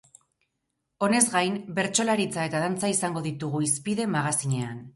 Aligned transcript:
Honez 1.07 1.19
gain, 1.33 1.59
bertsolaritza 1.81 2.47
eta 2.51 2.63
dantza 2.65 2.91
izango 2.95 3.25
ditugu 3.29 3.65
hizpide 3.69 4.09
magazinean. 4.19 4.85